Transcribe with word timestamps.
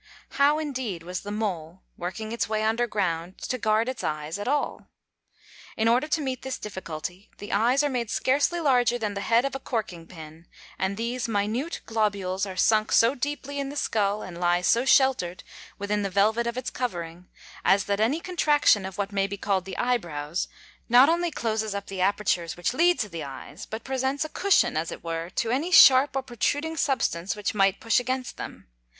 How 0.29 0.57
indeed 0.57 1.03
was 1.03 1.21
the 1.21 1.29
mole, 1.29 1.83
working 1.95 2.31
its 2.31 2.49
way 2.49 2.63
under 2.63 2.87
ground, 2.87 3.37
to 3.43 3.59
guard 3.59 3.87
its 3.87 4.03
eyes 4.03 4.39
at 4.39 4.47
all? 4.47 4.87
In 5.77 5.87
order 5.87 6.07
to 6.07 6.21
meet 6.21 6.41
this 6.41 6.57
difficulty, 6.57 7.29
the 7.37 7.53
eyes 7.53 7.83
are 7.83 7.87
made 7.89 8.09
scarcely 8.09 8.59
larger 8.59 8.97
than 8.97 9.13
the 9.13 9.21
head 9.21 9.45
of 9.45 9.53
a 9.53 9.59
corking 9.59 10.07
pin; 10.07 10.47
and 10.79 10.97
these 10.97 11.27
minute 11.27 11.81
globules 11.85 12.47
are 12.47 12.55
sunk 12.57 12.91
so 12.91 13.13
deeply 13.13 13.59
in 13.59 13.69
the 13.69 13.75
skull, 13.75 14.23
and 14.23 14.39
lie 14.39 14.61
so 14.61 14.85
sheltered 14.85 15.43
within 15.77 16.01
the 16.01 16.09
velvet 16.09 16.47
of 16.47 16.57
its 16.57 16.71
covering, 16.71 17.27
as 17.63 17.83
that 17.83 17.99
any 17.99 18.19
contraction 18.19 18.87
of 18.87 18.97
what 18.97 19.11
may 19.11 19.27
be 19.27 19.37
called 19.37 19.65
the 19.65 19.77
eyebrows, 19.77 20.47
not 20.89 21.09
only 21.09 21.29
closes 21.29 21.75
up 21.75 21.85
the 21.85 22.01
apertures 22.01 22.57
which 22.57 22.73
lead 22.73 22.97
to 22.97 23.07
the 23.07 23.23
eyes, 23.23 23.67
but 23.67 23.83
presents 23.83 24.25
a 24.25 24.29
cushion, 24.29 24.75
as 24.75 24.91
it 24.91 25.03
were, 25.03 25.29
to 25.29 25.51
any 25.51 25.69
sharp 25.71 26.15
or 26.15 26.23
protruding 26.23 26.75
substance 26.75 27.35
which 27.35 27.53
might 27.53 27.79
push 27.79 27.99
against 27.99 28.37
them. 28.37 28.67